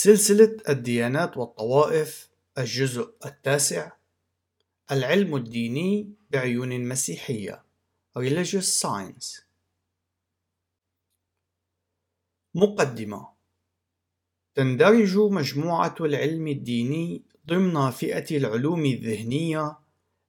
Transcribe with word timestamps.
سلسلة 0.00 0.56
الديانات 0.68 1.36
والطوائف 1.36 2.28
الجزء 2.58 3.14
التاسع 3.26 3.92
العلم 4.92 5.36
الديني 5.36 6.12
بعيون 6.30 6.88
مسيحية 6.88 7.64
Religious 8.18 8.82
Science. 8.82 9.42
مقدمة 12.54 13.28
تندرج 14.54 15.18
مجموعة 15.18 15.94
العلم 16.00 16.48
الديني 16.48 17.22
ضمن 17.46 17.90
فئة 17.90 18.36
العلوم 18.36 18.86
الذهنية 18.86 19.78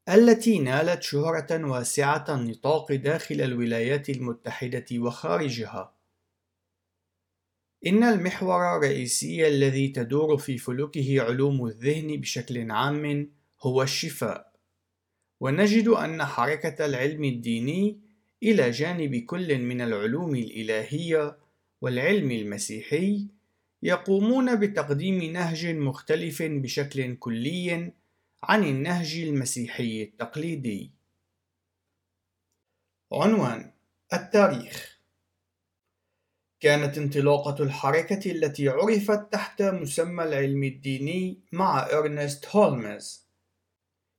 التي 0.09 0.59
نالت 0.59 1.04
شهرة 1.04 1.65
واسعة 1.65 2.25
النطاق 2.29 2.91
داخل 2.91 3.41
الولايات 3.41 4.09
المتحدة 4.09 4.86
وخارجها. 4.93 5.98
إن 7.88 8.04
المحور 8.04 8.78
الرئيسي 8.78 9.47
الذي 9.47 9.87
تدور 9.87 10.37
في 10.37 10.57
فلكه 10.57 11.21
علوم 11.21 11.65
الذهن 11.65 12.21
بشكل 12.21 12.71
عام 12.71 13.32
هو 13.61 13.83
الشفاء، 13.83 14.54
ونجد 15.39 15.87
أن 15.87 16.25
حركة 16.25 16.86
العلم 16.86 17.23
الديني 17.23 18.00
إلى 18.43 18.71
جانب 18.71 19.15
كل 19.15 19.57
من 19.57 19.82
العلوم 19.82 20.36
الإلهية 20.36 21.37
والعلم 21.82 22.32
المسيحي 22.32 23.28
يقومون 23.84 24.59
بتقديم 24.59 25.23
نهج 25.23 25.65
مختلف 25.65 26.42
بشكل 26.42 27.15
كلي 27.15 27.93
عن 28.43 28.64
النهج 28.64 29.15
المسيحي 29.15 30.04
التقليدي. 30.04 30.92
عنوان 33.11 33.72
التاريخ 34.14 34.98
كانت 36.59 36.97
انطلاقة 36.97 37.63
الحركة 37.63 38.31
التي 38.31 38.70
عرفت 38.70 39.31
تحت 39.31 39.61
مسمى 39.61 40.23
العلم 40.23 40.64
الديني 40.64 41.39
مع 41.52 41.88
إرنست 41.92 42.47
هولمز. 42.47 43.30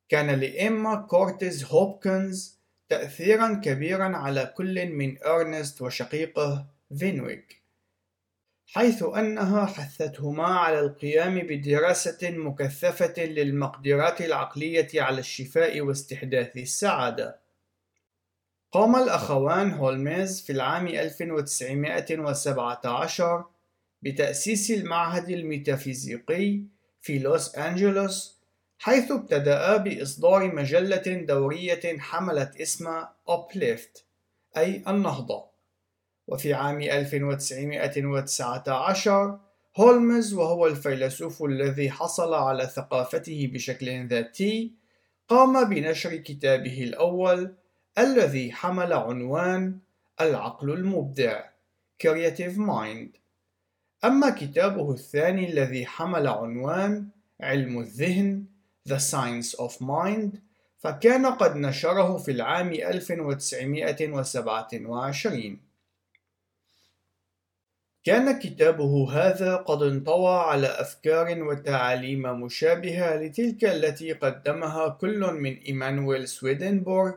كان 0.09 0.31
لإيما 0.31 0.95
كورتيز 0.95 1.65
هوبكنز 1.65 2.61
تأثيرا 2.89 3.61
كبيرا 3.65 4.17
على 4.17 4.55
كل 4.56 4.87
من 4.87 5.23
إرنست 5.23 5.83
وشقيقه 5.83 6.67
فينويك 6.98 7.61
حيث 8.72 9.03
أنها 9.03 9.67
حثتهما 9.67 10.47
على 10.47 10.81
القيام 10.81 11.39
بدراسة 11.39 12.31
مكثفة 12.31 13.25
للمقدرات 13.25 14.20
العقلية 14.20 15.03
على 15.03 15.20
الشفاء 15.20 15.81
واستحداث 15.81 16.56
السعادة. 16.56 17.40
قام 18.73 18.97
الأخوان 18.97 19.73
هولمز 19.73 20.41
في 20.41 20.53
العام 20.53 20.87
1917 20.87 23.45
بتأسيس 24.03 24.71
المعهد 24.71 25.29
الميتافيزيقي 25.29 26.62
في 27.01 27.19
لوس 27.19 27.55
أنجلوس 27.55 28.41
حيث 28.79 29.11
ابتدأ 29.11 29.77
بإصدار 29.77 30.55
مجلة 30.55 31.03
دورية 31.07 31.99
حملت 31.99 32.61
اسم 32.61 33.03
Uplift 33.31 34.01
أي 34.57 34.83
النهضة. 34.89 35.45
وفي 36.27 36.55
عام 36.55 36.83
1919 36.83 39.39
هولمز 39.77 40.34
وهو 40.34 40.67
الفيلسوف 40.67 41.43
الذي 41.43 41.91
حصل 41.91 42.34
على 42.34 42.67
ثقافته 42.67 43.51
بشكل 43.53 44.07
ذاتي 44.07 44.75
قام 45.29 45.69
بنشر 45.69 46.17
كتابه 46.17 46.83
الأول 46.83 47.55
الذي 47.99 48.53
حمل 48.53 48.93
عنوان 48.93 49.79
العقل 50.21 50.71
المبدع 50.71 51.51
Creative 52.03 52.57
Mind. 52.57 53.21
أما 54.05 54.31
كتابه 54.31 54.93
الثاني 54.93 55.51
الذي 55.51 55.87
حمل 55.87 56.27
عنوان 56.27 57.09
علم 57.41 57.79
الذهن 57.79 58.45
The 58.89 58.99
Science 58.99 59.55
of 59.55 59.73
Mind 59.81 60.39
فكان 60.79 61.27
قد 61.27 61.56
نشره 61.56 62.17
في 62.17 62.31
العام 62.31 62.73
1927 62.73 65.61
كان 68.05 68.39
كتابه 68.39 69.12
هذا 69.12 69.56
قد 69.56 69.83
انطوى 69.83 70.34
على 70.34 70.67
أفكار 70.67 71.43
وتعاليم 71.43 72.43
مشابهة 72.43 73.17
لتلك 73.17 73.65
التي 73.65 74.12
قدمها 74.12 74.89
كل 74.89 75.33
من 75.33 75.56
إيمانويل 75.56 76.29
سويدنبورغ 76.29 77.15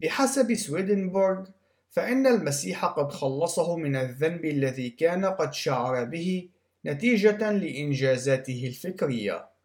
بحسب 0.00 0.54
سويدنبورغ 0.54 1.46
فإن 1.90 2.26
المسيح 2.26 2.84
قد 2.84 3.12
خلصه 3.12 3.76
من 3.76 3.96
الذنب 3.96 4.44
الذي 4.44 4.90
كان 4.90 5.24
قد 5.24 5.52
شعر 5.52 6.04
به 6.04 6.48
نتيجة 6.86 7.52
لإنجازاته 7.52 8.66
الفكرية 8.66 9.57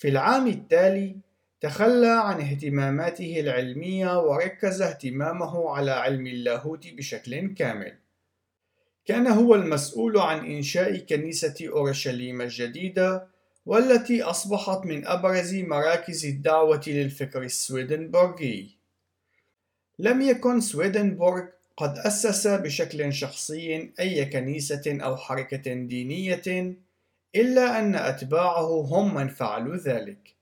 في 0.00 0.08
العام 0.08 0.46
التالي 0.46 1.16
تخلى 1.60 2.08
عن 2.08 2.40
اهتماماته 2.40 3.40
العلمية 3.40 4.20
وركز 4.20 4.82
اهتمامه 4.82 5.70
على 5.70 5.90
علم 5.90 6.26
اللاهوت 6.26 6.86
بشكل 6.86 7.54
كامل. 7.54 7.92
كان 9.04 9.26
هو 9.26 9.54
المسؤول 9.54 10.18
عن 10.18 10.46
إنشاء 10.46 10.98
كنيسة 10.98 11.54
أورشليم 11.68 12.40
الجديدة 12.40 13.26
والتي 13.66 14.22
أصبحت 14.22 14.86
من 14.86 15.06
أبرز 15.06 15.54
مراكز 15.54 16.26
الدعوة 16.26 16.82
للفكر 16.86 17.42
السويدنبورغي. 17.42 18.76
لم 19.98 20.20
يكن 20.20 20.60
سويدنبورغ 20.60 21.44
قد 21.76 21.98
أسس 21.98 22.46
بشكل 22.46 23.12
شخصي 23.12 23.92
أي 24.00 24.24
كنيسة 24.24 24.98
أو 25.00 25.16
حركة 25.16 25.74
دينية 25.74 26.76
إلا 27.36 27.78
أن 27.78 27.94
أتباعه 27.94 28.80
هم 28.80 29.14
من 29.14 29.28
فعلوا 29.28 29.76
ذلك. 29.76 30.36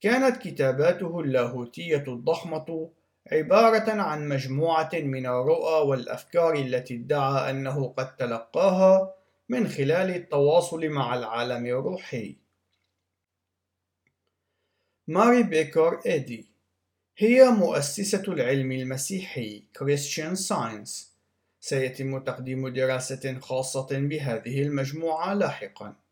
كانت 0.00 0.36
كتاباته 0.36 1.20
اللاهوتية 1.20 2.04
الضخمة 2.08 2.90
عبارة 3.32 4.02
عن 4.02 4.28
مجموعة 4.28 4.90
من 4.94 5.26
الرؤى 5.26 5.88
والأفكار 5.88 6.54
التي 6.54 6.94
ادعى 6.94 7.50
أنه 7.50 7.88
قد 7.96 8.16
تلقاها 8.16 9.14
من 9.48 9.68
خلال 9.68 10.10
التواصل 10.10 10.88
مع 10.88 11.14
العالم 11.14 11.66
الروحي. 11.66 12.36
ماري 15.08 15.42
بيكر 15.42 16.00
إيدي 16.06 16.46
هي 17.18 17.50
مؤسسة 17.50 18.22
العلم 18.28 18.72
المسيحي 18.72 19.62
Christian 19.78 20.38
Science 20.48 20.90
سيتم 21.60 22.18
تقديم 22.18 22.68
دراسة 22.68 23.38
خاصة 23.40 23.88
بهذه 23.90 24.62
المجموعة 24.62 25.34
لاحقاً. 25.34 26.03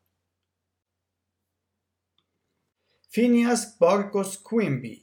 فينياس 3.13 3.77
باركوس 3.81 4.37
كوينبي 4.37 5.03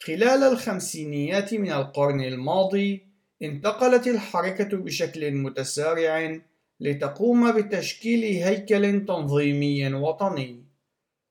خلال 0.00 0.42
الخمسينيات 0.42 1.54
من 1.54 1.72
القرن 1.72 2.20
الماضي 2.20 3.06
انتقلت 3.42 4.06
الحركة 4.06 4.76
بشكل 4.76 5.34
متسارع 5.34 6.40
لتقوم 6.80 7.52
بتشكيل 7.52 8.42
هيكل 8.42 9.06
تنظيمي 9.06 9.94
وطني 9.94 10.64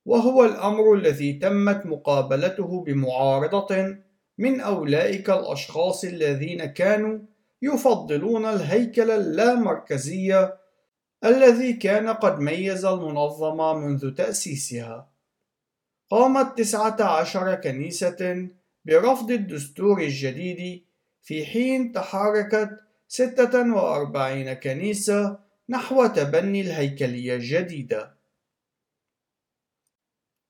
وهو 0.05 0.45
الأمر 0.45 0.93
الذي 0.93 1.33
تمت 1.33 1.85
مقابلته 1.85 2.83
بمعارضة 2.83 3.97
من 4.37 4.61
أولئك 4.61 5.29
الأشخاص 5.29 6.03
الذين 6.03 6.65
كانوا 6.65 7.19
يفضلون 7.65 8.45
الهيكل 8.45 9.11
اللامركزي 9.11 10.49
الذي 11.23 11.73
كان 11.73 12.09
قد 12.09 12.39
ميز 12.39 12.85
المنظمة 12.85 13.73
منذ 13.73 14.13
تأسيسها. 14.13 15.09
قامت 16.09 16.57
تسعة 16.57 17.01
عشر 17.01 17.55
كنيسة 17.55 18.47
برفض 18.85 19.31
الدستور 19.31 20.01
الجديد 20.01 20.83
في 21.21 21.45
حين 21.45 21.91
تحركت 21.91 22.69
ستة 23.07 23.75
وأربعين 23.75 24.53
كنيسة 24.53 25.39
نحو 25.69 26.07
تبني 26.07 26.61
الهيكلية 26.61 27.35
الجديدة. 27.35 28.15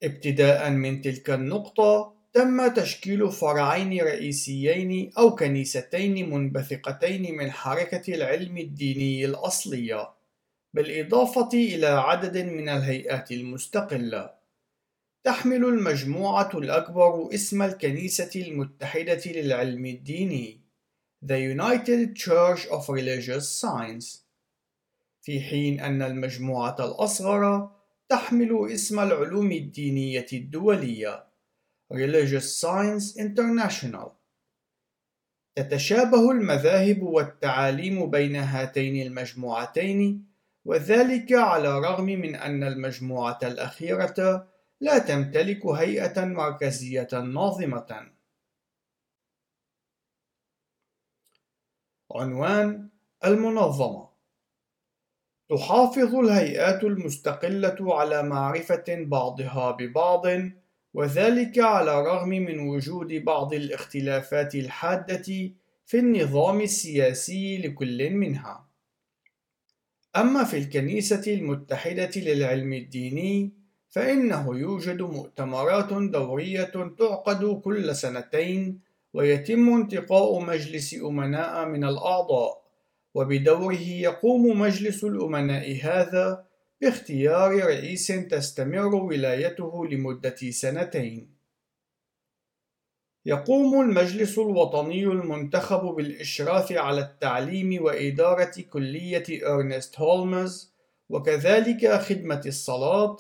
ابتداء 0.03 0.69
من 0.69 1.01
تلك 1.01 1.29
النقطة 1.29 2.14
تم 2.35 2.67
تشكيل 2.67 3.31
فرعين 3.31 4.01
رئيسيين 4.01 5.11
أو 5.17 5.35
كنيستين 5.35 6.29
منبثقتين 6.29 7.37
من 7.37 7.51
حركة 7.51 8.13
العلم 8.15 8.57
الديني 8.57 9.25
الأصلية، 9.25 10.09
بالإضافة 10.73 11.49
إلى 11.53 11.87
عدد 11.87 12.37
من 12.37 12.69
الهيئات 12.69 13.31
المستقلة. 13.31 14.29
تحمل 15.23 15.65
المجموعة 15.65 16.49
الأكبر 16.53 17.29
اسم 17.33 17.61
الكنيسة 17.61 18.31
المتحدة 18.35 19.21
للعلم 19.25 19.85
الديني 19.85 20.61
The 21.25 21.39
United 21.39 22.15
Church 22.15 22.67
of 22.69 22.89
Religious 22.89 23.61
Science 23.61 24.25
في 25.21 25.41
حين 25.41 25.79
أن 25.79 26.01
المجموعة 26.01 26.75
الأصغر 26.79 27.71
تحمل 28.09 28.71
اسم 28.71 28.99
العلوم 28.99 29.51
الدينية 29.51 30.27
الدولية 30.33 31.34
Religious 31.91 32.59
Science 32.61 33.15
International 33.17 34.11
تتشابه 35.55 36.31
المذاهب 36.31 37.03
والتعاليم 37.03 38.09
بين 38.09 38.35
هاتين 38.35 39.07
المجموعتين 39.07 40.25
وذلك 40.65 41.33
على 41.33 41.77
الرغم 41.77 42.05
من 42.05 42.35
أن 42.35 42.63
المجموعة 42.63 43.39
الأخيرة 43.43 44.47
لا 44.81 44.97
تمتلك 44.99 45.65
هيئة 45.65 46.25
مركزية 46.25 47.07
ناظمة. 47.13 48.11
عنوان 52.11 52.89
المنظمة 53.25 54.09
تحافظ 55.49 56.15
الهيئات 56.15 56.83
المستقلة 56.83 57.95
على 57.95 58.23
معرفة 58.23 58.85
بعضها 58.89 59.71
ببعض 59.71 60.23
وذلك 60.95 61.59
على 61.59 62.00
الرغم 62.00 62.30
من 62.30 62.59
وجود 62.59 63.13
بعض 63.13 63.53
الاختلافات 63.53 64.56
الحادة 64.56 65.51
في 65.86 66.00
النظام 66.00 66.62
السياسي 66.62 67.57
لكل 67.57 68.09
منها. 68.09 68.68
أما 70.15 70.44
في 70.44 70.57
الكنيسة 70.57 71.33
المتحدة 71.33 72.12
للعلم 72.15 72.74
الديني 72.74 73.51
فإنه 73.89 74.57
يوجد 74.57 75.01
مؤتمرات 75.01 75.94
دورية 75.94 76.74
تعقد 77.00 77.62
كل 77.63 77.95
سنتين 77.95 78.80
ويتم 79.13 79.74
انتقاء 79.74 80.39
مجلس 80.39 80.94
أمناء 80.94 81.65
من 81.65 81.83
الأعضاء 81.83 82.62
وبدوره 83.13 83.88
يقوم 84.07 84.59
مجلس 84.59 85.03
الأمناء 85.03 85.80
هذا 85.83 86.45
باختيار 86.81 87.51
رئيس 87.51 88.07
تستمر 88.07 88.95
ولايته 88.95 89.88
لمدة 89.88 90.36
سنتين. 90.36 91.36
يقوم 93.25 93.81
المجلس 93.81 94.39
الوطني 94.39 95.04
المنتخب 95.04 95.80
بالإشراف 95.80 96.72
على 96.72 97.01
التعليم 97.01 97.83
وإدارة 97.83 98.62
كلية 98.69 99.48
إرنست 99.48 100.00
هولمز 100.00 100.74
وكذلك 101.10 101.92
خدمة 102.01 102.42
الصلاة 102.45 103.18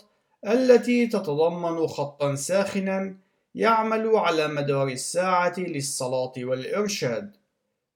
التي 0.47 1.07
تتضمن 1.07 1.87
خطا 1.87 2.35
ساخنا 2.35 3.17
يعمل 3.55 4.15
على 4.15 4.47
مدار 4.47 4.87
الساعة 4.87 5.53
للصلاة 5.57 6.33
والإرشاد 6.37 7.35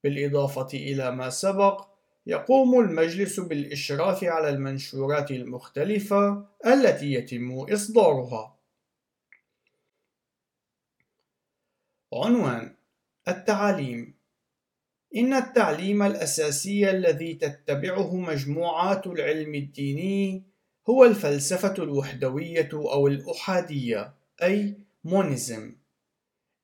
بالإضافة 0.04 0.68
إلى 0.74 1.12
ما 1.12 1.30
سبق 1.30 1.89
يقوم 2.30 2.80
المجلس 2.80 3.40
بالإشراف 3.40 4.24
على 4.24 4.50
المنشورات 4.50 5.31
المختلفة 5.31 6.45
التي 6.66 7.14
يتم 7.14 7.52
إصدارها. 7.59 8.56
عنوان 12.14 12.76
التعاليم 13.28 14.14
إن 15.16 15.33
التعليم 15.33 16.04
الأساسي 16.04 16.90
الذي 16.90 17.33
تتبعه 17.33 18.16
مجموعات 18.16 19.07
العلم 19.07 19.56
الديني 19.56 20.44
هو 20.90 21.06
الفلسفة 21.06 21.83
الوحدوية 21.83 22.69
أو 22.74 23.07
الأحادية 23.07 24.14
أي 24.44 24.78
مونيزم 25.04 25.76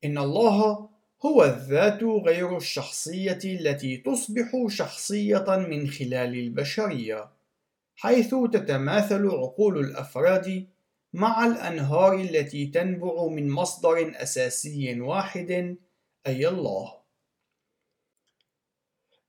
إن 0.04 0.18
الله 0.18 0.88
هو 1.26 1.44
الذات 1.44 2.02
غير 2.02 2.56
الشخصية 2.56 3.38
التي 3.44 3.96
تصبح 3.96 4.66
شخصية 4.68 5.44
من 5.48 5.88
خلال 5.88 6.34
البشرية 6.38 7.32
حيث 7.96 8.34
تتماثل 8.52 9.26
عقول 9.26 9.78
الأفراد 9.78 10.68
مع 11.12 11.46
الأنهار 11.46 12.14
التي 12.20 12.66
تنبع 12.66 13.26
من 13.26 13.50
مصدر 13.50 14.12
أساسي 14.22 15.00
واحد 15.00 15.76
أي 16.26 16.48
الله. 16.48 16.92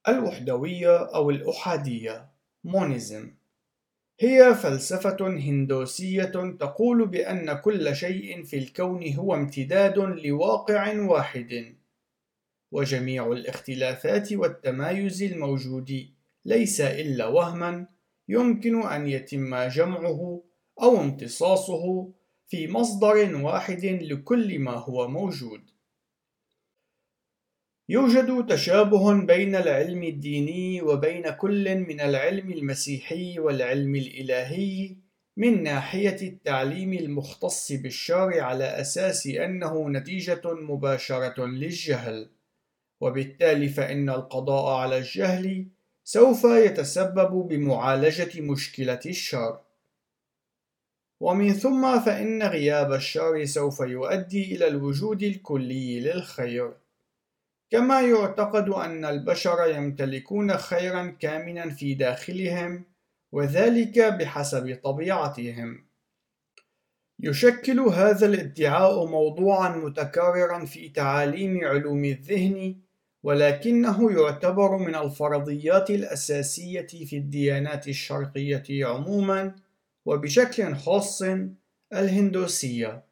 الوحدوية 0.08 0.98
أو 1.16 1.30
الأحادية 1.30 2.30
مونيزم. 2.63 3.34
هي 4.20 4.56
فلسفة 4.56 5.18
هندوسية 5.22 6.24
تقول 6.60 7.08
بأن 7.08 7.54
كل 7.54 7.96
شيء 7.96 8.44
في 8.44 8.58
الكون 8.58 9.13
هو 9.13 9.36
امتداد 9.36 10.00
لواقع 10.00 11.00
واحد، 11.00 11.76
وجميع 12.71 13.31
الاختلافات 13.31 14.33
والتمايز 14.33 15.24
الموجود 15.24 16.07
ليس 16.45 16.81
إلا 16.81 17.27
وهما 17.27 17.88
يمكن 18.27 18.81
أن 18.81 19.07
يتم 19.07 19.55
جمعه 19.55 20.43
أو 20.81 21.01
امتصاصه 21.01 22.13
في 22.47 22.67
مصدر 22.67 23.36
واحد 23.36 23.86
لكل 23.86 24.59
ما 24.59 24.71
هو 24.71 25.07
موجود. 25.07 25.62
يوجد 27.89 28.45
تشابه 28.45 29.25
بين 29.25 29.55
العلم 29.55 30.03
الديني 30.03 30.81
وبين 30.81 31.29
كل 31.29 31.75
من 31.75 32.01
العلم 32.01 32.51
المسيحي 32.51 33.39
والعلم 33.39 33.95
الإلهي 33.95 34.95
من 35.38 35.63
ناحية 35.63 36.27
التعليم 36.27 36.93
المختص 36.93 37.71
بالشرع 37.71 38.43
على 38.43 38.63
أساس 38.63 39.27
أنه 39.27 39.89
نتيجة 39.89 40.41
مباشرة 40.45 41.45
للجهل، 41.45 42.29
وبالتالي 43.01 43.70
فإن 43.70 44.10
القضاء 44.10 44.75
على 44.75 44.98
الجهل 44.98 45.68
سوف 46.04 46.44
يتسبب 46.44 47.48
بمعالجة 47.48 48.42
مشكلة 48.42 49.00
الشر. 49.06 49.60
ومن 51.20 51.54
ثم 51.54 52.00
فإن 52.00 52.44
غياب 52.44 52.94
الشر 52.94 53.46
سوف 53.46 53.80
يؤدي 53.80 54.56
إلى 54.56 54.68
الوجود 54.68 55.24
الكلي 55.24 56.00
للخير. 56.00 56.74
كما 57.70 58.01
يعتقد 58.01 58.70
أن 58.70 59.06
البشر 59.06 59.68
يمتلكون 59.75 60.58
خيرا 60.58 61.08
كامنا 61.20 61.70
في 61.70 61.94
داخلهم 61.94 62.84
وذلك 63.32 64.00
بحسب 64.00 64.80
طبيعتهم. 64.84 65.88
يشكل 67.20 67.80
هذا 67.80 68.25
الادعاء 68.25 69.06
موضوعا 69.06 69.70
متكررا 69.77 70.66
في 70.66 70.89
تعاليم 70.89 71.66
علوم 71.66 72.06
الذهن 72.06 72.87
ولكنه 73.27 74.12
يعتبر 74.12 74.77
من 74.77 74.96
الفرضيات 74.96 75.89
الأساسية 75.89 76.88
في 76.88 77.17
الديانات 77.17 77.88
الشرقية 77.88 78.86
عموما 78.86 79.55
وبشكل 80.05 80.75
خاص 80.75 81.24
الهندوسية. 81.93 83.03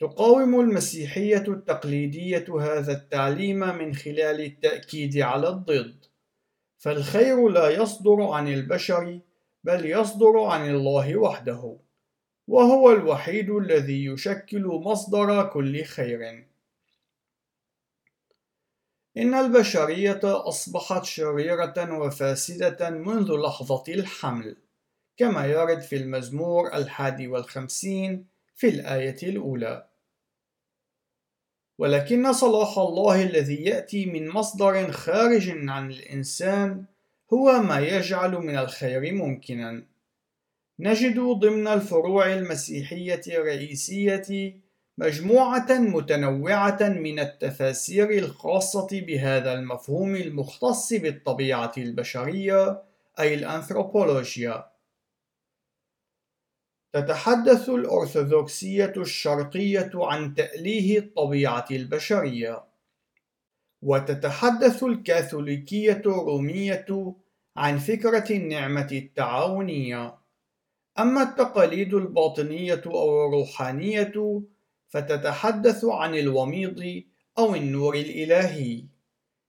تقاوم 0.00 0.60
المسيحية 0.60 1.44
التقليدية 1.48 2.44
هذا 2.60 2.92
التعليم 2.92 3.58
من 3.58 3.94
خلال 3.94 4.40
التأكيد 4.40 5.18
على 5.18 5.48
الضد 5.48 6.04
فالخير 6.78 7.48
لا 7.48 7.70
يصدر 7.70 8.22
عن 8.22 8.48
البشر 8.48 9.20
بل 9.64 9.86
يصدر 9.86 10.38
عن 10.38 10.70
الله 10.70 11.16
وحده 11.16 11.76
وهو 12.48 12.92
الوحيد 12.92 13.50
الذي 13.50 14.04
يشكل 14.04 14.66
مصدر 14.66 15.46
كل 15.48 15.84
خير. 15.84 16.53
إن 19.16 19.34
البشرية 19.34 20.20
أصبحت 20.24 21.04
شريرة 21.04 21.98
وفاسدة 21.98 22.90
منذ 22.90 23.32
لحظة 23.32 23.84
الحمل 23.88 24.56
كما 25.16 25.46
يرد 25.46 25.80
في 25.80 25.96
المزمور 25.96 26.74
الحادي 26.74 27.28
والخمسين 27.28 28.26
في 28.54 28.68
الآية 28.68 29.16
الأولى. 29.22 29.86
ولكن 31.78 32.32
صلاح 32.32 32.78
الله 32.78 33.22
الذي 33.22 33.64
يأتي 33.64 34.06
من 34.06 34.28
مصدر 34.28 34.92
خارج 34.92 35.68
عن 35.68 35.90
الإنسان 35.90 36.84
هو 37.32 37.52
ما 37.62 37.80
يجعل 37.80 38.32
من 38.32 38.58
الخير 38.58 39.12
ممكنا. 39.12 39.82
نجد 40.78 41.20
ضمن 41.20 41.68
الفروع 41.68 42.32
المسيحية 42.32 43.20
الرئيسية 43.28 44.54
مجموعة 44.98 45.66
متنوعة 45.70 46.78
من 46.80 47.18
التفاسير 47.18 48.10
الخاصة 48.10 48.86
بهذا 48.92 49.52
المفهوم 49.52 50.16
المختص 50.16 50.92
بالطبيعة 50.92 51.72
البشرية 51.78 52.82
أي 53.20 53.34
الأنثروبولوجيا. 53.34 54.70
تتحدث 56.92 57.68
الأرثوذكسية 57.68 58.92
الشرقية 58.96 59.90
عن 59.94 60.34
تأليه 60.34 60.98
الطبيعة 60.98 61.66
البشرية، 61.70 62.64
وتتحدث 63.82 64.82
الكاثوليكية 64.82 66.02
الرومية 66.06 67.14
عن 67.56 67.78
فكرة 67.78 68.32
النعمة 68.32 68.88
التعاونية. 68.92 70.18
أما 70.98 71.22
التقاليد 71.22 71.94
الباطنية 71.94 72.82
أو 72.86 73.26
الروحانية 73.26 74.44
فتتحدث 74.88 75.84
عن 75.84 76.14
الوميض 76.14 77.02
أو 77.38 77.54
النور 77.54 77.94
الإلهي 77.94 78.84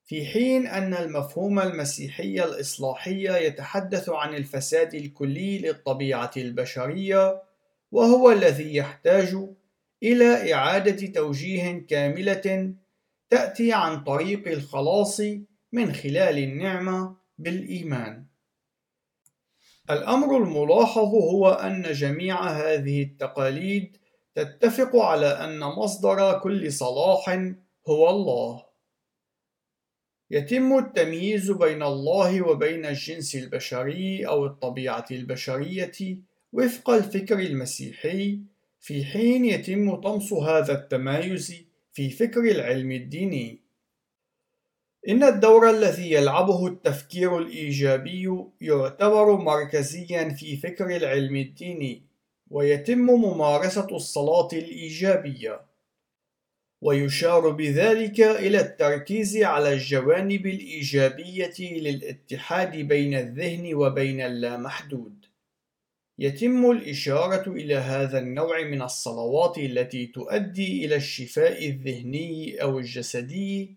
في 0.05 0.25
حين 0.25 0.67
أن 0.67 0.93
المفهوم 0.93 1.59
المسيحي 1.59 2.43
الإصلاحي 2.43 3.45
يتحدث 3.47 4.09
عن 4.09 4.35
الفساد 4.35 4.93
الكلي 4.93 5.57
للطبيعة 5.57 6.31
البشرية 6.37 7.41
وهو 7.91 8.31
الذي 8.31 8.75
يحتاج 8.75 9.35
إلى 10.03 10.53
إعادة 10.53 11.07
توجيه 11.07 11.85
كاملة 11.89 12.73
تأتي 13.29 13.73
عن 13.73 14.03
طريق 14.03 14.47
الخلاص 14.47 15.21
من 15.71 15.93
خلال 15.93 16.37
النعمة 16.37 17.15
بالإيمان. 17.37 18.25
الأمر 19.89 20.37
الملاحظ 20.37 21.15
هو 21.15 21.49
أن 21.49 21.81
جميع 21.81 22.43
هذه 22.43 23.03
التقاليد 23.03 23.97
تتفق 24.35 24.95
على 24.95 25.27
أن 25.27 25.59
مصدر 25.59 26.39
كل 26.39 26.71
صلاح 26.71 27.53
هو 27.87 28.09
الله. 28.09 28.65
يتم 30.31 30.77
التمييز 30.77 31.51
بين 31.51 31.83
الله 31.83 32.41
وبين 32.41 32.85
الجنس 32.85 33.35
البشري 33.35 34.27
أو 34.27 34.45
الطبيعة 34.45 35.05
البشرية 35.11 36.17
وفق 36.53 36.89
الفكر 36.89 37.39
المسيحي، 37.39 38.39
في 38.79 39.05
حين 39.05 39.45
يتم 39.45 39.95
طمس 39.95 40.33
هذا 40.33 40.73
التمايز 40.73 41.53
في 41.93 42.09
فكر 42.09 42.39
العلم 42.39 42.91
الديني. 42.91 43.61
إن 45.09 45.23
الدور 45.23 45.69
الذي 45.69 46.11
يلعبه 46.11 46.67
التفكير 46.67 47.37
الإيجابي 47.37 48.45
يعتبر 48.61 49.37
مركزيا 49.37 50.29
في 50.29 50.57
فكر 50.57 50.95
العلم 50.95 51.35
الديني، 51.35 52.03
ويتم 52.49 52.99
ممارسة 52.99 53.87
الصلاة 53.91 54.47
الإيجابية. 54.53 55.61
ويشار 56.81 57.49
بذلك 57.49 58.19
إلى 58.19 58.59
التركيز 58.59 59.37
على 59.37 59.73
الجوانب 59.73 60.45
الإيجابية 60.45 61.53
للاتحاد 61.59 62.75
بين 62.75 63.13
الذهن 63.13 63.73
وبين 63.73 64.21
اللامحدود. 64.21 65.25
يتم 66.19 66.71
الإشارة 66.71 67.51
إلى 67.51 67.75
هذا 67.75 68.19
النوع 68.19 68.63
من 68.63 68.81
الصلوات 68.81 69.57
التي 69.57 70.05
تؤدي 70.05 70.85
إلى 70.85 70.95
الشفاء 70.95 71.67
الذهني 71.67 72.61
أو 72.61 72.79
الجسدي 72.79 73.75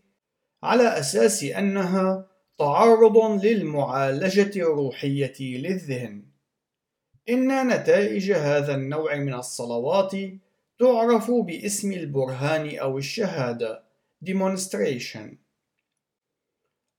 على 0.63 0.99
أساس 0.99 1.45
أنها 1.45 2.27
تعرض 2.59 3.45
للمعالجة 3.45 4.61
الروحية 4.63 5.37
للذهن. 5.41 6.28
إن 7.29 7.69
نتائج 7.69 8.33
هذا 8.33 8.75
النوع 8.75 9.17
من 9.17 9.35
الصلوات 9.35 10.13
تعرف 10.79 11.31
باسم 11.31 11.93
البرهان 11.93 12.79
أو 12.79 12.99
الشهادة 12.99 13.83
demonstration. 14.25 15.37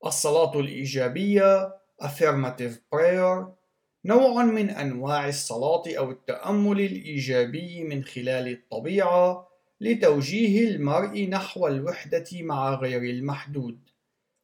الصلاة 0.06 0.60
الإيجابية 0.60 1.76
affirmative 2.02 2.74
prayer 2.94 3.44
نوع 4.04 4.44
من 4.44 4.70
أنواع 4.70 5.28
الصلاة 5.28 5.82
أو 5.98 6.10
التأمل 6.10 6.80
الإيجابي 6.80 7.84
من 7.84 8.04
خلال 8.04 8.48
الطبيعة 8.48 9.48
لتوجيه 9.80 10.68
المرء 10.68 11.28
نحو 11.28 11.66
الوحدة 11.66 12.26
مع 12.32 12.74
غير 12.74 13.02
المحدود. 13.02 13.78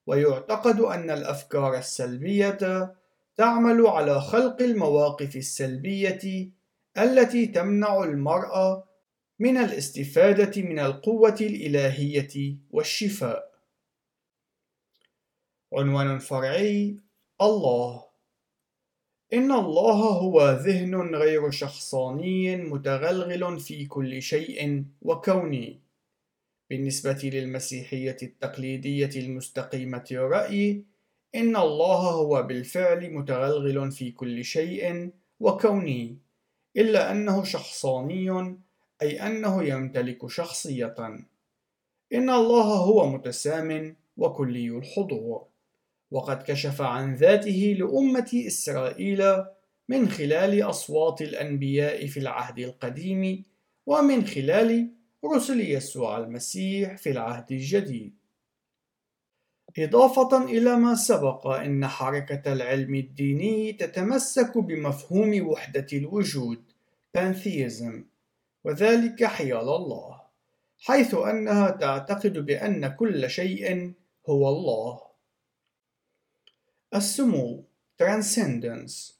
ويعتقد 0.06 0.80
أن 0.80 1.10
الأفكار 1.10 1.78
السلبية 1.78 2.94
تعمل 3.36 3.86
على 3.86 4.20
خلق 4.20 4.62
المواقف 4.62 5.36
السلبية 5.36 6.50
التي 6.98 7.46
تمنع 7.46 8.04
المرأة 8.04 8.88
من 9.38 9.56
الاستفادة 9.56 10.62
من 10.62 10.78
القوة 10.78 11.36
الإلهية 11.40 12.56
والشفاء. 12.70 13.52
عنوان 15.72 16.18
فرعي 16.18 16.98
الله 17.40 18.06
إن 19.32 19.52
الله 19.52 19.94
هو 19.94 20.50
ذهن 20.50 21.14
غير 21.14 21.50
شخصاني 21.50 22.56
متغلغل 22.56 23.60
في 23.60 23.86
كل 23.86 24.22
شيء 24.22 24.84
وكوني. 25.02 25.80
بالنسبة 26.70 27.20
للمسيحية 27.22 28.16
التقليدية 28.22 29.10
المستقيمة 29.16 30.04
الرأي، 30.10 30.84
إن 31.36 31.56
الله 31.56 31.96
هو 31.96 32.42
بالفعل 32.42 33.10
متغلغل 33.10 33.92
في 33.92 34.10
كل 34.10 34.44
شيء 34.44 35.10
وكوني 35.40 36.18
إلا 36.76 37.12
أنه 37.12 37.44
شخصاني 37.44 38.56
أي 39.02 39.26
أنه 39.26 39.64
يمتلك 39.64 40.26
شخصية. 40.26 40.94
إن 42.12 42.30
الله 42.30 42.64
هو 42.64 43.08
متسام 43.08 43.96
وكلي 44.16 44.68
الحضور. 44.68 45.46
وقد 46.10 46.42
كشف 46.42 46.80
عن 46.80 47.14
ذاته 47.14 47.76
لأمة 47.78 48.44
إسرائيل 48.46 49.44
من 49.88 50.08
خلال 50.08 50.62
أصوات 50.62 51.22
الأنبياء 51.22 52.06
في 52.06 52.20
العهد 52.20 52.58
القديم 52.58 53.44
ومن 53.86 54.26
خلال 54.26 54.90
رسل 55.24 55.60
يسوع 55.60 56.18
المسيح 56.18 56.96
في 56.96 57.10
العهد 57.10 57.52
الجديد. 57.52 58.15
إضافة 59.78 60.44
إلى 60.44 60.76
ما 60.76 60.94
سبق 60.94 61.46
إن 61.46 61.86
حركة 61.86 62.52
العلم 62.52 62.94
الديني 62.94 63.72
تتمسك 63.72 64.58
بمفهوم 64.58 65.46
وحدة 65.48 65.86
الوجود 65.92 66.62
pantheism 67.18 67.94
وذلك 68.64 69.24
حيال 69.24 69.68
الله 69.68 70.20
حيث 70.78 71.14
أنها 71.14 71.70
تعتقد 71.70 72.38
بأن 72.38 72.88
كل 72.88 73.30
شيء 73.30 73.92
هو 74.28 74.48
الله. 74.48 75.00
السمو 76.94 77.64
Transcendence 78.02 79.12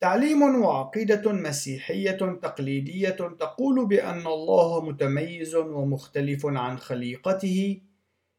تعليم 0.00 0.42
وعقيدة 0.42 1.32
مسيحية 1.32 2.38
تقليدية 2.42 3.10
تقول 3.10 3.86
بأن 3.86 4.26
الله 4.26 4.84
متميز 4.84 5.54
ومختلف 5.54 6.46
عن 6.46 6.78
خليقته 6.78 7.80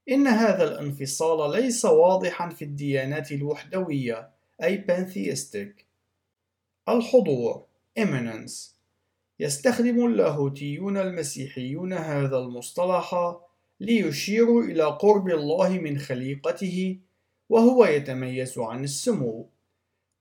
إن 0.09 0.27
هذا 0.27 0.63
الانفصال 0.63 1.51
ليس 1.51 1.85
واضحا 1.85 2.49
في 2.49 2.65
الديانات 2.65 3.31
الوحدوية 3.31 4.29
أي 4.63 4.85
pantheistic. 4.87 5.83
الحضور 6.89 7.65
immanence. 7.99 8.73
يستخدم 9.39 10.05
اللاهوتيون 10.05 10.97
المسيحيون 10.97 11.93
هذا 11.93 12.37
المصطلح 12.37 13.35
ليشيروا 13.79 14.63
إلى 14.63 14.83
قرب 14.83 15.29
الله 15.29 15.69
من 15.69 15.97
خليقته 15.97 16.99
وهو 17.49 17.85
يتميز 17.85 18.57
عن 18.59 18.83
السمو. 18.83 19.49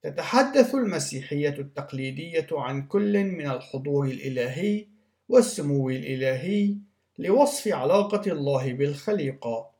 تتحدث 0.01 0.75
المسيحية 0.75 1.55
التقليدية 1.59 2.47
عن 2.51 2.87
كل 2.87 3.23
من 3.23 3.47
الحضور 3.47 4.05
الإلهي 4.05 4.87
والسمو 5.29 5.89
الإلهي 5.89 6.75
لوصف 7.17 7.67
علاقة 7.67 8.31
الله 8.31 8.73
بالخليقة. 8.73 9.72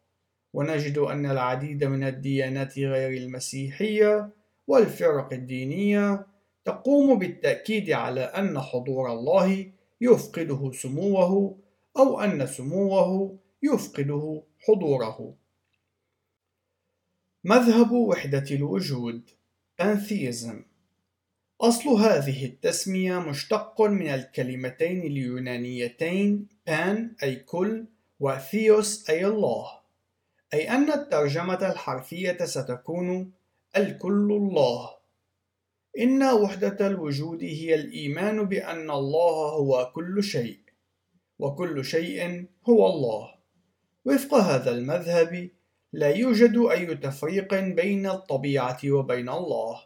ونجد 0.54 0.98
أن 0.98 1.26
العديد 1.26 1.84
من 1.84 2.04
الديانات 2.04 2.80
غير 2.80 3.24
المسيحية 3.24 4.30
والفرق 4.68 5.34
الدينية 5.34 6.28
تقوم 6.66 7.20
بالتأكيد 7.20 7.92
على 7.92 8.22
أن 8.22 8.60
حضور 8.60 9.12
الله 9.12 9.72
يفقده 10.02 10.72
سموه 10.72 11.58
أو 11.98 12.20
أن 12.20 12.48
سموه 12.48 13.38
يفقده 13.64 14.44
حضوره. 14.60 15.36
مذهب 17.44 17.92
وحدة 17.92 18.46
الوجود 18.52 19.30
Pantheism 19.82 20.56
أصل 21.62 21.90
هذه 21.90 22.46
التسمية 22.46 23.20
مشتق 23.20 23.82
من 23.82 24.08
الكلمتين 24.08 25.02
اليونانيتين 25.02 26.48
pan 26.70 27.24
أي 27.24 27.36
كل 27.36 27.86
وثيوس 28.20 29.10
أي 29.10 29.26
الله 29.26 29.83
أي 30.54 30.70
أن 30.70 30.92
الترجمة 30.92 31.72
الحرفية 31.72 32.38
ستكون 32.46 33.32
الكل 33.78 34.32
الله. 34.32 34.90
إن 36.00 36.24
وحدة 36.24 36.88
الوجود 36.88 37.44
هي 37.44 37.76
الإيمان 37.76 38.46
بأن 38.46 38.92
الله 38.92 39.50
هو 39.50 39.92
كل 39.96 40.24
شيء 40.24 40.60
وكل 41.40 41.86
شيء 41.86 42.46
هو 42.70 42.88
الله. 42.88 43.34
وفق 44.06 44.34
هذا 44.34 44.72
المذهب 44.72 45.50
لا 45.94 46.10
يوجد 46.10 46.58
أي 46.72 46.96
تفريق 46.96 47.54
بين 47.54 48.08
الطبيعة 48.08 48.80
وبين 48.86 49.30
الله 49.30 49.82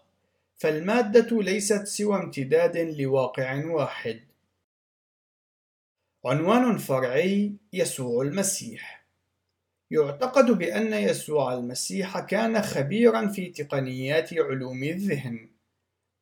فالمادة 0.55 1.41
ليست 1.41 1.83
سوى 1.83 2.15
امتداد 2.15 2.77
لواقع 2.77 3.65
واحد. 3.65 4.19
عنوان 6.25 6.77
فرعي 6.77 7.53
يسوع 7.73 8.21
المسيح. 8.23 8.96
يعتقد 9.91 10.51
بأن 10.51 10.93
يسوع 10.93 11.53
المسيح 11.53 12.19
كان 12.19 12.61
خبيرا 12.61 13.27
في 13.27 13.45
تقنيات 13.49 14.33
علوم 14.33 14.83
الذهن 14.83 15.49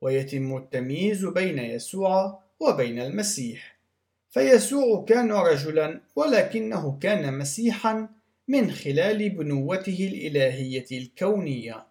ويتم 0.02 0.58
التمييز 0.58 1.26
بين 1.26 1.60
يسوع 1.60 2.40
وبين 2.60 3.00
المسيح. 3.00 3.76
فيسوع 4.30 5.06
كان 5.06 5.32
رجلا 5.32 6.02
ولكنه 6.16 7.00
كان 7.02 7.38
مسيحا 7.38 8.10
من 8.48 8.72
خلال 8.72 9.30
بنوته 9.30 10.10
الإلهية 10.14 10.86
الكونية. 10.92 11.86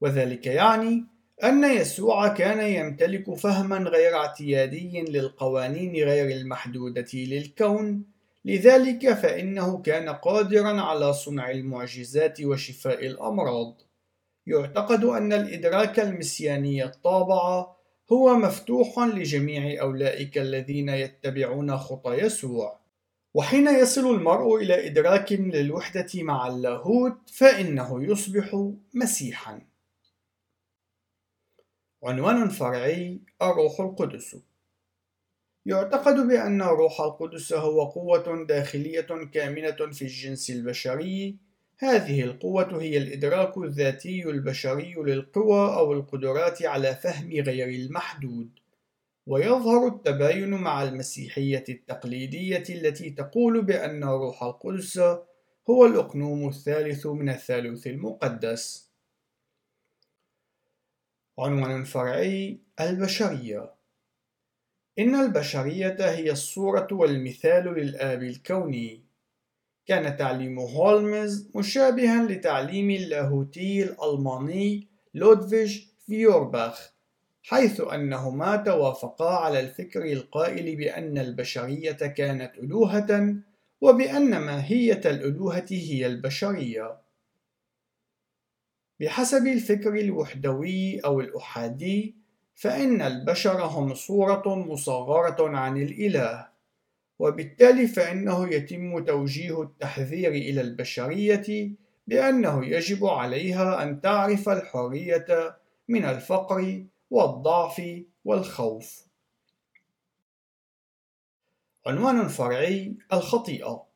وذلك 0.00 0.46
يعني 0.46 1.04
أن 1.44 1.64
يسوع 1.64 2.28
كان 2.28 2.60
يمتلك 2.60 3.34
فهما 3.34 3.76
غير 3.76 4.14
اعتيادي 4.16 5.00
للقوانين 5.00 5.94
غير 5.94 6.36
المحدودة 6.36 7.08
للكون 7.14 8.11
لذلك 8.44 9.12
فإنه 9.12 9.82
كان 9.82 10.08
قادرا 10.08 10.80
على 10.80 11.12
صنع 11.12 11.50
المعجزات 11.50 12.40
وشفاء 12.40 13.06
الأمراض. 13.06 13.80
يعتقد 14.46 15.04
أن 15.04 15.32
الإدراك 15.32 16.00
المسياني 16.00 16.84
الطابع 16.84 17.66
هو 18.12 18.34
مفتوح 18.34 18.98
لجميع 18.98 19.82
أولئك 19.82 20.38
الذين 20.38 20.88
يتبعون 20.88 21.76
خطى 21.76 22.12
يسوع. 22.14 22.80
وحين 23.34 23.68
يصل 23.68 24.14
المرء 24.14 24.56
إلى 24.56 24.86
إدراك 24.86 25.32
للوحدة 25.32 26.08
مع 26.14 26.46
اللاهوت 26.46 27.30
فإنه 27.30 28.04
يصبح 28.04 28.70
مسيحا. 28.94 29.60
عنوان 32.04 32.48
فرعي 32.48 33.20
الروح 33.42 33.80
القدس. 33.80 34.36
يعتقد 35.66 36.14
بأن 36.14 36.62
الروح 36.62 37.00
القدس 37.00 37.52
هو 37.52 37.84
قوة 37.84 38.44
داخلية 38.44 39.06
كامنة 39.32 39.90
في 39.92 40.02
الجنس 40.02 40.50
البشري. 40.50 41.36
هذه 41.78 42.22
القوة 42.22 42.82
هي 42.82 42.96
الإدراك 42.96 43.58
الذاتي 43.58 44.24
البشري 44.24 44.94
للقوى 44.94 45.74
أو 45.76 45.92
القدرات 45.92 46.62
على 46.62 46.94
فهم 46.94 47.30
غير 47.30 47.68
المحدود. 47.68 48.50
ويظهر 49.26 49.86
التباين 49.86 50.50
مع 50.50 50.82
المسيحية 50.82 51.64
التقليدية 51.68 52.64
التي 52.70 53.10
تقول 53.10 53.62
بأن 53.62 54.04
روح 54.04 54.42
القدس 54.42 54.98
هو 55.70 55.86
الأقنوم 55.86 56.48
الثالث 56.48 57.06
من 57.06 57.28
الثالوث 57.28 57.86
المقدس. 57.86 58.90
عنوان 61.38 61.84
فرعي 61.84 62.60
البشرية. 62.80 63.81
إن 64.98 65.14
البشرية 65.14 65.96
هي 66.00 66.30
الصورة 66.30 66.88
والمثال 66.92 67.64
للآب 67.64 68.22
الكوني. 68.22 69.04
كان 69.86 70.16
تعليم 70.16 70.58
هولمز 70.58 71.50
مشابها 71.54 72.26
لتعليم 72.26 72.90
اللاهوتي 72.90 73.82
الألماني 73.82 74.88
لودفيج 75.14 75.84
فيورباخ 76.06 76.92
حيث 77.42 77.80
أنهما 77.80 78.56
توافقا 78.56 79.34
على 79.36 79.60
الفكر 79.60 80.04
القائل 80.04 80.76
بأن 80.76 81.18
البشرية 81.18 81.92
كانت 81.92 82.58
ألوهة 82.58 83.34
وبأن 83.80 84.38
ماهية 84.38 85.00
الألوهة 85.04 85.66
هي 85.70 86.06
البشرية. 86.06 86.98
بحسب 89.00 89.46
الفكر 89.46 89.94
الوحدوي 89.94 91.00
أو 91.00 91.20
الأحادي، 91.20 92.21
فإن 92.62 93.02
البشر 93.02 93.62
هم 93.62 93.94
صورة 93.94 94.54
مصغرة 94.54 95.56
عن 95.56 95.82
الإله، 95.82 96.48
وبالتالي 97.18 97.86
فإنه 97.86 98.54
يتم 98.54 99.04
توجيه 99.04 99.62
التحذير 99.62 100.30
إلى 100.30 100.60
البشرية 100.60 101.70
بأنه 102.06 102.66
يجب 102.66 103.06
عليها 103.06 103.82
أن 103.82 104.00
تعرف 104.00 104.48
الحرية 104.48 105.56
من 105.88 106.04
الفقر 106.04 106.84
والضعف 107.10 107.82
والخوف. 108.24 109.06
عنوان 111.86 112.28
فرعي 112.28 112.94
الخطيئة 113.12 113.86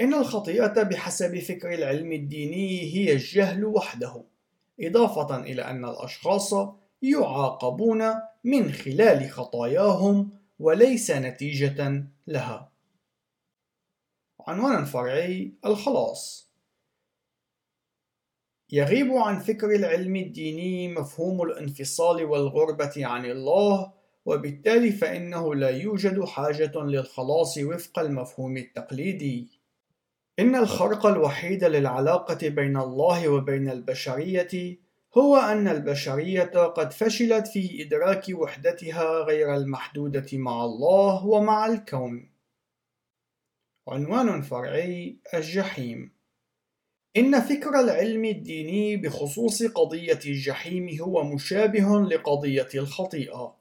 إن 0.00 0.14
الخطيئة 0.14 0.82
بحسب 0.82 1.38
فكر 1.38 1.74
العلم 1.74 2.12
الديني 2.12 2.94
هي 2.94 3.12
الجهل 3.12 3.64
وحده، 3.64 4.24
إضافة 4.80 5.36
إلى 5.36 5.62
أن 5.62 5.84
الأشخاص 5.84 6.54
يعاقبون 7.02 8.02
من 8.44 8.72
خلال 8.72 9.30
خطاياهم 9.30 10.30
وليس 10.58 11.10
نتيجة 11.10 12.04
لها. 12.26 12.72
عنوان 14.46 14.84
فرعي 14.84 15.52
الخلاص 15.64 16.50
يغيب 18.72 19.12
عن 19.12 19.38
فكر 19.38 19.74
العلم 19.74 20.16
الديني 20.16 20.88
مفهوم 20.88 21.42
الانفصال 21.42 22.24
والغربة 22.24 22.92
عن 22.96 23.24
الله 23.24 23.92
وبالتالي 24.24 24.92
فإنه 24.92 25.54
لا 25.54 25.70
يوجد 25.70 26.24
حاجة 26.24 26.78
للخلاص 26.78 27.58
وفق 27.58 27.98
المفهوم 27.98 28.56
التقليدي. 28.56 29.60
إن 30.38 30.56
الخرق 30.56 31.06
الوحيد 31.06 31.64
للعلاقة 31.64 32.48
بين 32.48 32.76
الله 32.76 33.28
وبين 33.28 33.70
البشرية 33.70 34.78
هو 35.18 35.36
أن 35.36 35.68
البشرية 35.68 36.66
قد 36.66 36.92
فشلت 36.92 37.46
في 37.46 37.82
إدراك 37.82 38.24
وحدتها 38.32 39.04
غير 39.24 39.54
المحدودة 39.54 40.26
مع 40.32 40.64
الله 40.64 41.26
ومع 41.26 41.66
الكون. 41.66 42.30
عنوان 43.88 44.42
فرعي 44.42 45.18
الجحيم 45.34 46.12
إن 47.16 47.40
فكر 47.40 47.80
العلم 47.80 48.24
الديني 48.24 48.96
بخصوص 48.96 49.62
قضية 49.62 50.20
الجحيم 50.26 51.00
هو 51.00 51.24
مشابه 51.24 52.00
لقضية 52.00 52.68
الخطيئة، 52.74 53.56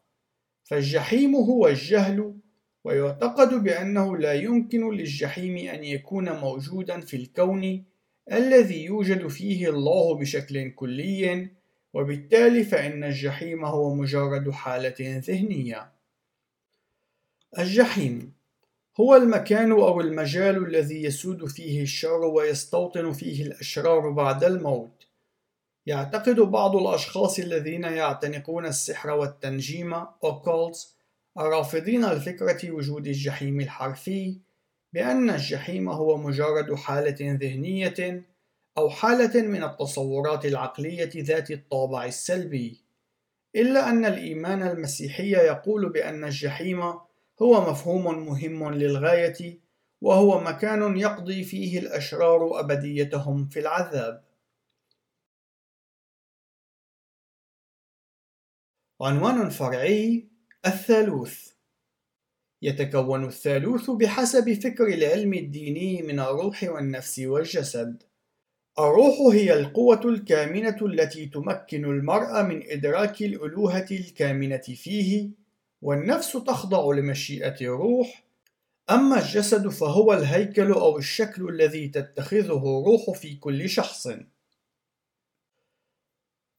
فالجحيم 0.64 1.36
هو 1.36 1.68
الجهل 1.68 2.36
ويعتقد 2.84 3.64
بأنه 3.64 4.18
لا 4.18 4.34
يمكن 4.34 4.90
للجحيم 4.94 5.58
أن 5.70 5.84
يكون 5.84 6.40
موجودا 6.40 7.00
في 7.00 7.18
الكون 7.18 7.86
الذي 8.32 8.86
يوجد 8.86 9.28
فيه 9.28 9.70
الله 9.70 10.16
بشكل 10.16 10.72
كلي 10.72 11.48
وبالتالي 11.94 12.64
فإن 12.64 13.04
الجحيم 13.04 13.66
هو 13.66 13.94
مجرد 13.94 14.50
حالة 14.50 14.96
ذهنية. 15.00 15.92
الجحيم 17.60 18.34
هو 19.00 19.16
المكان 19.16 19.72
أو 19.72 20.02
المجال 20.02 20.66
الذي 20.68 21.04
يسود 21.04 21.46
فيه 21.46 21.82
الشر 21.82 22.26
ويستوطن 22.26 23.12
فيه 23.12 23.44
الأشرار 23.44 24.10
بعد 24.10 24.44
الموت. 24.44 25.08
يعتقد 25.86 26.40
بعض 26.40 26.76
الأشخاص 26.76 27.40
الذين 27.40 27.84
يعتنقون 27.84 28.66
السحر 28.66 29.10
والتنجيم 29.10 30.06
occults 30.06 30.88
الرافضين 31.40 32.06
لفكرة 32.06 32.72
وجود 32.72 33.08
الجحيم 33.08 33.62
الحرفي 33.62 34.38
بأن 34.94 35.30
الجحيم 35.30 35.90
هو 35.90 36.18
مجرد 36.18 36.74
حالة 36.74 37.18
ذهنية 37.22 38.24
أو 38.78 38.90
حالة 38.90 39.42
من 39.42 39.64
التصورات 39.64 40.46
العقلية 40.46 41.10
ذات 41.16 41.52
الطابع 41.52 42.06
السلبي 42.06 42.82
إلا 43.56 43.90
أن 43.90 44.06
الإيمان 44.06 44.64
المسيحي 44.64 45.32
يقول 45.32 45.90
بأن 45.90 46.24
الجحيم 46.24 46.82
هو 47.42 47.72
مفهوم 47.72 48.26
مهم 48.26 48.74
للغاية 48.74 49.60
وهو 50.02 50.40
مكان 50.40 50.98
يقضي 50.98 51.44
فيه 51.44 51.80
الأشرار 51.80 52.60
أبديتهم 52.60 53.48
في 53.48 53.60
العذاب. 53.60 54.24
عنوان 59.02 59.50
فرعي 59.50 60.28
الثالوث 60.66 61.59
يتكون 62.62 63.26
الثالوث 63.26 63.90
بحسب 63.90 64.54
فكر 64.54 64.88
العلم 64.88 65.34
الديني 65.34 66.02
من 66.02 66.20
الروح 66.20 66.64
والنفس 66.64 67.20
والجسد. 67.20 68.04
الروح 68.80 69.34
هي 69.34 69.54
القوة 69.54 70.02
الكامنة 70.06 70.78
التي 70.82 71.26
تمكن 71.26 71.86
المرء 71.86 72.44
من 72.44 72.72
إدراك 72.72 73.22
الألوهة 73.22 73.88
الكامنة 73.92 74.58
فيه 74.58 75.30
والنفس 75.82 76.34
تخضع 76.34 76.94
لمشيئة 76.94 77.56
الروح. 77.62 78.24
أما 78.90 79.20
الجسد 79.20 79.68
فهو 79.68 80.14
الهيكل 80.14 80.72
أو 80.72 80.98
الشكل 80.98 81.50
الذي 81.50 81.88
تتخذه 81.88 82.58
الروح 82.58 83.12
في 83.12 83.36
كل 83.36 83.70
شخص. 83.70 84.08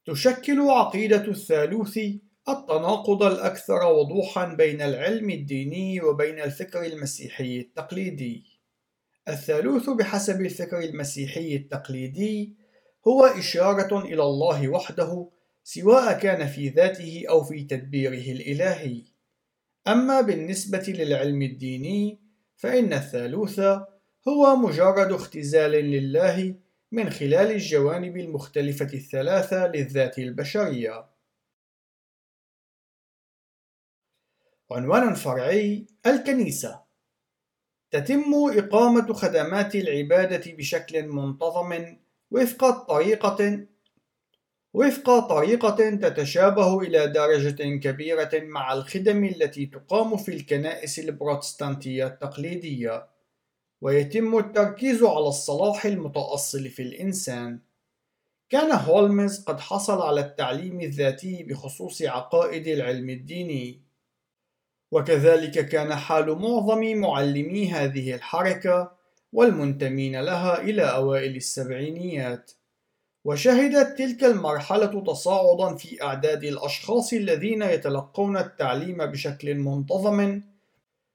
تشكل 0.05 0.61
عقيدة 0.61 1.25
الثالوث 1.25 1.99
التناقض 2.53 3.23
الأكثر 3.23 3.85
وضوحًا 3.85 4.55
بين 4.55 4.83
العلم 4.83 5.31
الديني 5.31 6.01
وبين 6.01 6.41
الفكر 6.41 6.87
المسيحي 6.87 7.61
التقليدي. 7.61 8.45
الثالوث 9.29 9.91
بحسب 9.91 10.41
الفكر 10.41 10.79
المسيحي 10.79 11.57
التقليدي 11.57 12.57
هو 13.09 13.25
إشارة 13.25 14.05
إلى 14.05 14.23
الله 14.23 14.69
وحده 14.69 15.31
سواء 15.65 16.19
كان 16.19 16.47
في 16.47 16.69
ذاته 16.69 17.25
أو 17.29 17.45
في 17.45 17.65
تدبيره 17.65 18.33
الإلهي. 18.33 19.03
أما 19.89 20.21
بالنسبة 20.21 20.85
للعلم 20.89 21.43
الديني 21.43 22.21
فإن 22.57 22.93
الثالوث 22.93 23.61
هو 24.29 24.57
مجرد 24.57 25.13
اختزال 25.13 25.71
لله 25.71 26.55
من 26.93 27.11
خلال 27.11 27.51
الجوانب 27.51 28.17
المختلفة 28.17 28.89
الثلاثة 28.95 29.67
للذات 29.67 30.19
البشرية. 30.19 31.10
عنوان 34.73 35.15
فرعي 35.15 35.87
الكنيسة. 36.07 36.81
تتم 37.91 38.35
إقامة 38.35 39.13
خدمات 39.13 39.75
العبادة 39.75 40.53
بشكل 40.53 41.09
منتظم 41.09 41.97
وفق 42.31 42.71
طريقة 42.71 43.67
وفق 44.75 45.19
طريقة 45.19 45.91
تتشابه 45.91 46.81
إلى 46.81 47.07
درجة 47.07 47.79
كبيرة 47.79 48.31
مع 48.35 48.73
الخدم 48.73 49.25
التي 49.25 49.67
تقام 49.67 50.17
في 50.17 50.29
الكنائس 50.29 50.99
البروتستانتية 50.99 52.07
التقليدية، 52.07 53.07
ويتم 53.81 54.39
التركيز 54.39 55.03
على 55.03 55.29
الصلاح 55.29 55.87
المتأصل 55.87 56.69
في 56.69 56.83
الإنسان. 56.83 57.59
كان 58.51 58.73
هولمز 58.73 59.45
قد 59.45 59.61
حصل 59.61 60.03
على 60.03 60.21
التعليم 60.21 60.81
الذاتي 60.81 61.43
بخصوص 61.43 62.03
عقائد 62.03 62.67
العلم 62.69 63.11
الديني، 63.11 63.90
وكذلك 64.91 65.69
كان 65.69 65.95
حال 65.95 66.39
معظم 66.39 66.95
معلمي 66.97 67.73
هذه 67.73 68.15
الحركة 68.15 68.93
والمنتمين 69.33 70.21
لها 70.21 70.61
إلى 70.61 70.83
أوائل 70.83 71.37
السبعينيات 71.37 72.51
وشهدت 73.25 73.99
تلك 73.99 74.25
المرحلة 74.25 75.05
تصاعدا 75.05 75.77
في 75.77 76.03
أعداد 76.03 76.45
الأشخاص 76.45 77.13
الذين 77.13 77.63
يتلقون 77.63 78.37
التعليم 78.37 79.07
بشكل 79.07 79.55
منتظم 79.55 80.41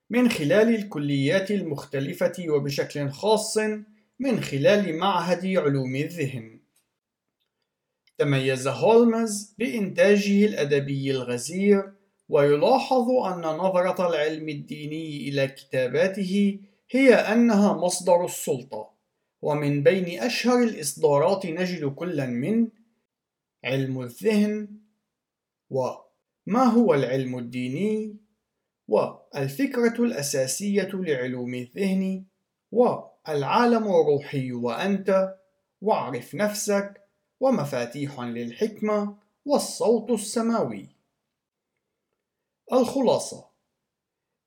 من 0.10 0.30
خلال 0.30 0.76
الكليات 0.76 1.52
المختلفة 1.52 2.46
وبشكل 2.50 3.10
خاص 3.10 3.58
من 4.20 4.42
خلال 4.42 4.98
معهد 4.98 5.46
علوم 5.46 5.96
الذهن. 5.96 6.60
تميز 8.18 8.68
هولمز 8.68 9.54
بإنتاجه 9.58 10.46
الأدبي 10.46 11.12
الغزير 11.12 11.95
ويلاحظ 12.30 13.10
أن 13.10 13.42
نظرة 13.42 14.10
العلم 14.10 14.50
الديني 14.50 15.30
إلى 15.30 15.48
كتاباته 15.48 16.60
هي 16.92 17.14
أنها 17.14 17.74
مصدر 17.74 18.26
السلطة 18.26 18.92
ومن 19.42 19.84
بين 19.84 20.20
أشهر 20.24 20.64
الإصدارات 20.64 21.46
نجد 21.46 21.86
كلا 21.86 22.26
من 22.26 22.68
علم 23.64 24.02
الذهن 24.02 24.68
وما 25.70 26.64
هو 26.64 26.94
العلم 26.94 27.38
الديني 27.38 28.18
والفكرة 28.88 30.04
الأساسية 30.04 30.90
لعلوم 30.94 31.54
الذهن 31.54 32.26
والعالم 32.72 33.84
الروحي 33.84 34.52
وأنت 34.52 35.36
واعرف 35.82 36.36
نفسك 36.36 37.02
ومفاتيح 37.40 38.20
للحكمة 38.20 39.18
والصوت 39.46 40.12
السماوي. 40.12 40.95
الخلاصة 42.74 43.46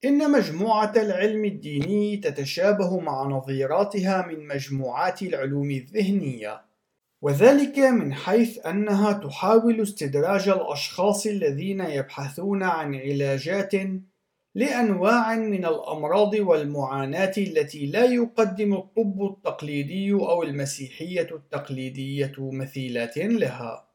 إن 0.04 0.32
مجموعة 0.32 0.92
العلم 0.96 1.44
الديني 1.44 2.16
تتشابه 2.16 3.00
مع 3.00 3.22
نظيراتها 3.22 4.26
من 4.26 4.46
مجموعات 4.46 5.22
العلوم 5.22 5.70
الذهنية، 5.70 6.64
وذلك 7.22 7.78
من 7.78 8.14
حيث 8.14 8.66
أنها 8.66 9.12
تحاول 9.12 9.80
استدراج 9.80 10.48
الأشخاص 10.48 11.26
الذين 11.26 11.80
يبحثون 11.80 12.62
عن 12.62 12.94
علاجات 12.94 13.72
لأنواع 14.54 15.34
من 15.34 15.64
الأمراض 15.64 16.34
والمعاناة 16.34 17.32
التي 17.38 17.86
لا 17.86 18.04
يقدم 18.04 18.74
الطب 18.74 19.22
التقليدي 19.22 20.12
أو 20.12 20.42
المسيحية 20.42 21.28
التقليدية 21.32 22.34
مثيلات 22.38 23.16
لها. 23.18 23.87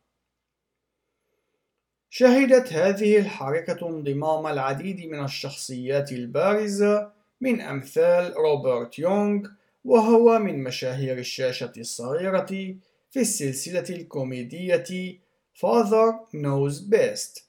شهدت 2.15 2.73
هذه 2.73 3.17
الحركة 3.17 3.87
انضمام 3.89 4.47
العديد 4.47 5.05
من 5.09 5.23
الشخصيات 5.23 6.11
البارزة 6.11 7.11
من 7.41 7.61
أمثال 7.61 8.33
روبرت 8.37 8.99
يونغ 8.99 9.47
وهو 9.85 10.39
من 10.39 10.63
مشاهير 10.63 11.17
الشاشة 11.17 11.71
الصغيرة 11.77 12.75
في 13.11 13.19
السلسلة 13.19 13.95
الكوميدية 13.95 15.19
Father 15.55 16.13
Knows 16.33 16.93
Best. 16.93 17.41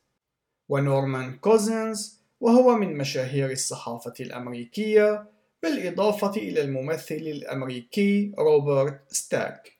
ونورمان 0.68 1.38
كوزنز 1.38 2.20
وهو 2.40 2.76
من 2.76 2.96
مشاهير 2.96 3.50
الصحافة 3.50 4.14
الأمريكية 4.20 5.30
بالإضافة 5.62 6.36
إلى 6.36 6.60
الممثل 6.60 7.14
الأمريكي 7.14 8.32
روبرت 8.38 9.00
ستاك 9.08 9.78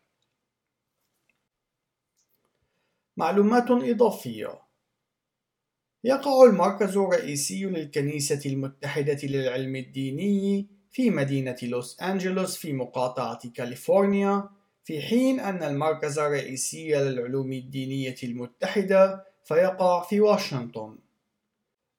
معلومات 3.16 3.70
إضافية. 3.70 4.63
يقع 6.05 6.45
المركز 6.45 6.97
الرئيسي 6.97 7.64
للكنيسة 7.64 8.40
المتحدة 8.47 9.19
للعلم 9.23 9.77
الديني 9.77 10.67
في 10.93 11.11
مدينة 11.11 11.57
لوس 11.62 12.01
أنجلوس 12.01 12.57
في 12.57 12.73
مقاطعة 12.73 13.51
كاليفورنيا 13.55 14.49
في 14.85 15.01
حين 15.01 15.40
أن 15.40 15.62
المركز 15.62 16.19
الرئيسي 16.19 16.95
للعلوم 16.95 17.53
الدينية 17.53 18.14
المتحدة 18.23 19.25
فيقع 19.45 20.03
في 20.03 20.21
واشنطن. 20.21 20.99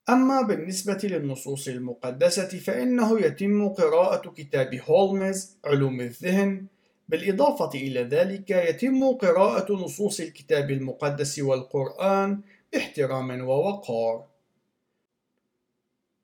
أما 0.09 0.41
بالنسبة 0.41 0.99
للنصوص 1.03 1.67
المقدسة 1.67 2.47
فإنه 2.59 3.19
يتم 3.19 3.69
قراءة 3.69 4.29
كتاب 4.29 4.75
هولمز 4.75 5.57
علوم 5.65 6.01
الذهن. 6.01 6.65
بالإضافة 7.09 7.69
إلى 7.79 8.03
ذلك 8.03 8.51
يتم 8.51 9.11
قراءة 9.11 9.73
نصوص 9.73 10.19
الكتاب 10.19 10.71
المقدس 10.71 11.39
والقرآن 11.39 12.41
باحترام 12.75 13.47
ووقار. 13.47 14.25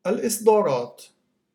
الإصدارات. 0.07 1.03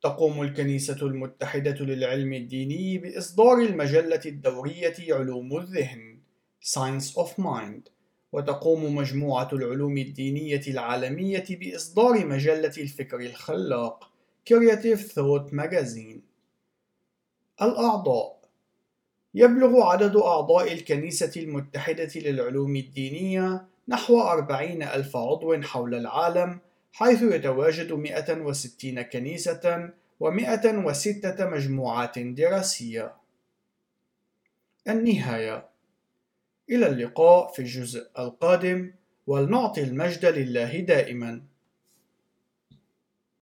تقوم 0.03 0.43
الكنيسة 0.43 1.07
المتحدة 1.07 1.85
للعلم 1.85 2.33
الديني 2.33 2.99
بإصدار 2.99 3.59
المجلة 3.59 4.21
الدورية 4.27 5.15
علوم 5.15 5.57
الذهن 5.57 6.19
Science 6.65 7.15
of 7.15 7.43
Mind. 7.43 7.91
وتقوم 8.33 8.95
مجموعة 8.95 9.49
العلوم 9.53 9.99
الدينية 9.99 10.63
العالمية 10.69 11.45
بإصدار 11.51 12.27
مجلة 12.27 12.75
الفكر 12.79 13.21
الخلاق 13.21 14.11
Creative 14.51 15.01
Thought 15.01 15.51
Magazine. 15.53 16.21
الأعضاء. 17.63 18.41
يبلغ 19.35 19.83
عدد 19.83 20.17
أعضاء 20.17 20.73
الكنيسة 20.73 21.33
المتحدة 21.37 22.11
للعلوم 22.17 22.77
الدينية 22.77 23.76
نحو 23.89 24.21
أربعين 24.21 24.83
ألف 24.83 25.17
عضو 25.17 25.63
حول 25.63 25.95
العالم 25.95 26.61
حيث 26.93 27.23
يتواجد 27.23 27.93
160 27.93 29.03
كنيسة 29.03 29.91
و106 30.25 31.41
مجموعات 31.41 32.19
دراسية. 32.19 33.15
النهاية 34.89 35.69
إلى 36.71 36.87
اللقاء 36.87 37.53
في 37.53 37.59
الجزء 37.59 38.09
القادم 38.19 38.93
ولنعطي 39.27 39.83
المجد 39.83 40.27
لله 40.27 40.81
دائما 40.81 41.43